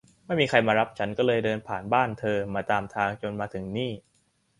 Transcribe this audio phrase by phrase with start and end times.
[0.25, 3.91] ไม่มีใครมารับ ฉันก็เลยเดินผ่านบ้านเธอมาตามทางจนมาถึงนี่